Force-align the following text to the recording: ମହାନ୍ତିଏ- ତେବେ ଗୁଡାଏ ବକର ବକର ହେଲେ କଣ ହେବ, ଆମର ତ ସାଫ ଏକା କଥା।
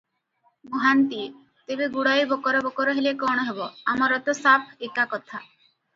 ମହାନ୍ତିଏ- 0.75 1.67
ତେବେ 1.73 1.89
ଗୁଡାଏ 1.97 2.23
ବକର 2.31 2.61
ବକର 2.69 2.95
ହେଲେ 3.01 3.13
କଣ 3.25 3.45
ହେବ, 3.51 3.69
ଆମର 3.95 4.19
ତ 4.31 4.37
ସାଫ 4.43 4.87
ଏକା 4.89 5.07
କଥା। 5.13 5.45